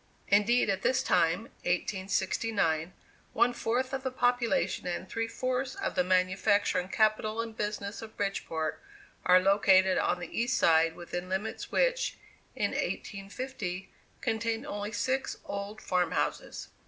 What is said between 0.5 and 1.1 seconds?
at this